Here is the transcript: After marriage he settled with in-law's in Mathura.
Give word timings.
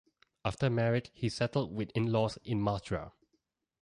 After 0.43 0.67
marriage 0.71 1.11
he 1.13 1.29
settled 1.29 1.75
with 1.75 1.91
in-law's 1.91 2.39
in 2.43 2.59
Mathura. 2.63 3.11